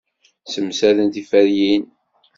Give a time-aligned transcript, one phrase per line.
[0.45, 1.83] Ssemsaden tiferyin.